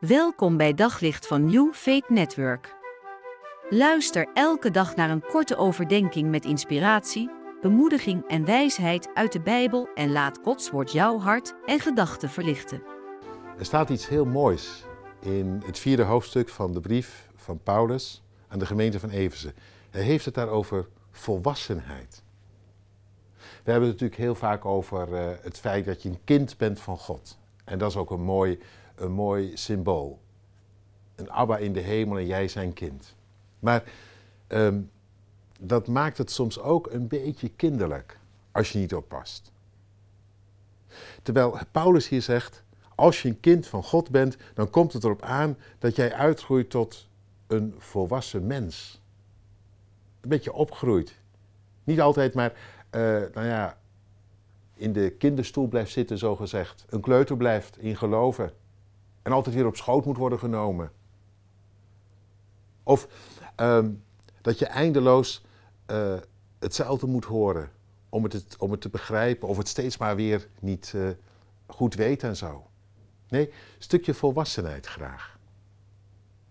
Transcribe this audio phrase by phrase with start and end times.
[0.00, 2.74] Welkom bij Daglicht van New Faith Network.
[3.70, 7.30] Luister elke dag naar een korte overdenking met inspiratie,
[7.60, 12.82] bemoediging en wijsheid uit de Bijbel en laat Gods woord jouw hart en gedachten verlichten.
[13.58, 14.84] Er staat iets heel moois
[15.18, 19.54] in het vierde hoofdstuk van de brief van Paulus aan de gemeente van Efeze.
[19.90, 22.22] Hij heeft het daar over volwassenheid.
[23.36, 26.80] We hebben het natuurlijk heel vaak over uh, het feit dat je een kind bent
[26.80, 27.38] van God.
[27.64, 28.58] En dat is ook een mooi,
[29.00, 30.20] een mooi symbool.
[31.14, 33.16] Een Abba in de hemel en jij zijn kind.
[33.58, 33.84] Maar
[34.48, 34.90] um,
[35.60, 38.18] dat maakt het soms ook een beetje kinderlijk
[38.52, 39.52] als je niet oppast.
[41.22, 42.62] Terwijl Paulus hier zegt,
[42.94, 46.70] als je een kind van God bent, dan komt het erop aan dat jij uitgroeit
[46.70, 47.08] tot
[47.46, 49.00] een volwassen mens.
[50.20, 51.18] Een beetje opgroeit.
[51.84, 52.52] Niet altijd maar,
[52.90, 53.00] uh,
[53.34, 53.78] nou ja,
[54.74, 56.84] in de kinderstoel blijft zitten, zo gezegd.
[56.88, 58.52] Een kleuter blijft in geloven.
[59.22, 60.92] En altijd weer op schoot moet worden genomen.
[62.82, 63.08] Of
[63.56, 64.02] um,
[64.40, 65.44] dat je eindeloos
[65.90, 66.14] uh,
[66.58, 67.70] hetzelfde moet horen
[68.08, 69.48] om het, om het te begrijpen.
[69.48, 71.08] Of het steeds maar weer niet uh,
[71.66, 72.66] goed weet en zo.
[73.28, 75.38] Nee, een stukje volwassenheid graag.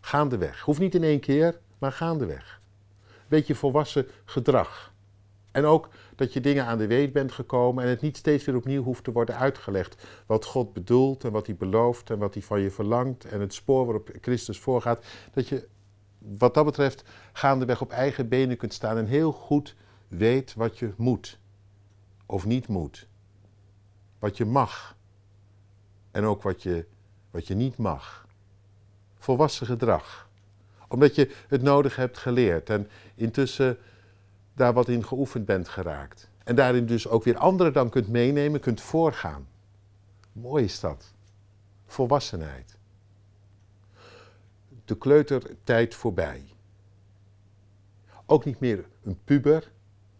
[0.00, 0.60] Gaandeweg.
[0.60, 2.60] Hoeft niet in één keer, maar gaandeweg.
[3.28, 4.92] Beetje volwassen gedrag.
[5.58, 8.56] En ook dat je dingen aan de weet bent gekomen en het niet steeds weer
[8.56, 10.06] opnieuw hoeft te worden uitgelegd.
[10.26, 13.54] Wat God bedoelt en wat hij belooft en wat hij van je verlangt en het
[13.54, 15.06] spoor waarop Christus voorgaat.
[15.32, 15.68] Dat je
[16.18, 19.74] wat dat betreft gaandeweg op eigen benen kunt staan en heel goed
[20.08, 21.38] weet wat je moet
[22.26, 23.06] of niet moet.
[24.18, 24.96] Wat je mag
[26.10, 26.86] en ook wat je,
[27.30, 28.26] wat je niet mag.
[29.18, 30.28] Volwassen gedrag.
[30.88, 33.78] Omdat je het nodig hebt geleerd en intussen
[34.58, 36.30] daar wat in geoefend bent geraakt.
[36.44, 39.48] En daarin dus ook weer anderen dan kunt meenemen, kunt voorgaan.
[40.32, 41.14] Mooi is dat.
[41.86, 42.76] Volwassenheid.
[44.84, 46.44] De kleutertijd voorbij.
[48.26, 49.72] Ook niet meer een puber,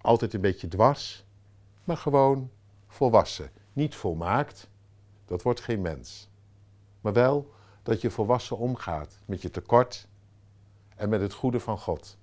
[0.00, 1.24] altijd een beetje dwars,
[1.84, 2.50] maar gewoon
[2.86, 3.50] volwassen.
[3.72, 4.68] Niet volmaakt,
[5.24, 6.28] dat wordt geen mens.
[7.00, 7.52] Maar wel
[7.82, 10.08] dat je volwassen omgaat met je tekort
[10.96, 12.16] en met het goede van God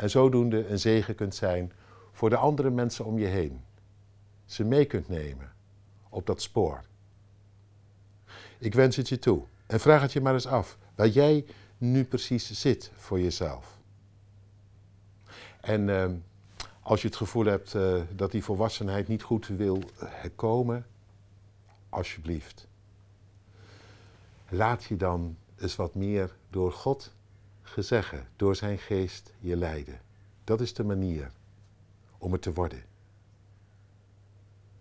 [0.00, 1.72] en zodoende een zegen kunt zijn
[2.12, 3.60] voor de andere mensen om je heen.
[4.44, 5.52] Ze mee kunt nemen
[6.08, 6.84] op dat spoor.
[8.58, 11.44] Ik wens het je toe en vraag het je maar eens af waar jij
[11.78, 13.78] nu precies zit voor jezelf.
[15.60, 16.10] En uh,
[16.80, 19.82] als je het gevoel hebt uh, dat die volwassenheid niet goed wil
[20.36, 20.86] komen,
[21.88, 22.66] alsjeblieft.
[24.48, 27.12] Laat je dan eens wat meer door God
[27.62, 30.00] gezeggen, door zijn geest je leiden.
[30.44, 31.30] Dat is de manier
[32.18, 32.82] om het te worden.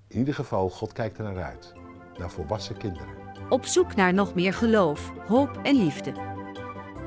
[0.08, 1.74] In ieder geval, God kijkt er naar uit.
[2.18, 3.14] Naar volwassen kinderen.
[3.50, 6.14] Op zoek naar nog meer geloof, hoop en liefde.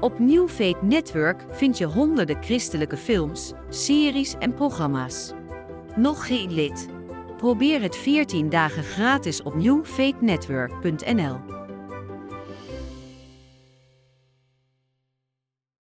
[0.01, 5.33] Op New Faith Network vind je honderden christelijke films, series en programma's.
[5.97, 6.89] Nog geen lid?
[7.37, 11.62] Probeer het 14 dagen gratis op newfaithnetwork.nl.